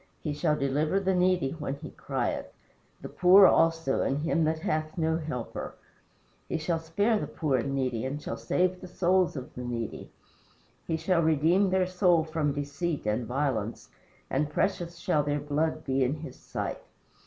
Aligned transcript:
He 0.23 0.33
shall 0.33 0.55
deliver 0.55 0.99
the 0.99 1.13
needy 1.13 1.51
when 1.51 1.75
he 1.75 1.91
crieth; 1.91 2.47
The 3.01 3.07
poor 3.09 3.45
also, 3.45 4.01
and 4.01 4.17
him 4.17 4.45
that 4.45 4.57
hath 4.61 4.97
no 4.97 5.17
helper. 5.17 5.75
He 6.49 6.57
shall 6.57 6.79
spare 6.79 7.19
the 7.19 7.27
poor 7.27 7.57
and 7.57 7.75
needy, 7.75 8.03
and 8.05 8.19
shall 8.19 8.35
save 8.37 8.81
the 8.81 8.87
souls 8.87 9.35
of 9.35 9.53
the 9.53 9.63
needy. 9.63 10.09
He 10.87 10.97
shall 10.97 11.21
redeem 11.21 11.69
their 11.69 11.85
soul 11.85 12.23
from 12.23 12.53
deceit 12.53 13.05
and 13.05 13.27
violence, 13.27 13.89
And 14.27 14.49
precious 14.49 14.97
shall 14.97 15.21
their 15.21 15.39
blood 15.39 15.85
be 15.85 16.03
in 16.03 16.15
his 16.21 16.35
sight. 16.35 16.81